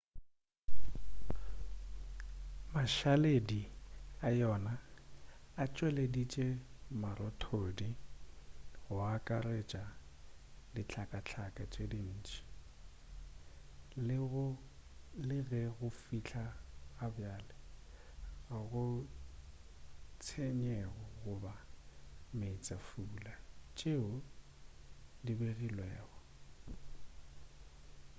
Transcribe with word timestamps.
mašaledi 2.73 3.61
a 4.27 4.29
yona 4.41 4.73
a 5.61 5.63
tšweleditše 5.73 6.47
marothodi 7.01 7.91
go 8.83 8.95
akaretša 9.15 9.83
dihlakahlaka 10.73 11.63
tše 11.71 11.83
ntši 12.13 12.39
le 15.27 15.37
ge 15.49 15.63
go 15.77 15.87
fihla 16.03 16.45
ga 16.97 17.07
bjale 17.15 17.55
ga 18.47 18.59
go 18.71 18.85
tshenyego 20.21 21.03
goba 21.21 21.53
meetsefula 22.39 23.33
tšeo 23.77 24.11
di 25.25 25.33
begilwego 25.39 26.17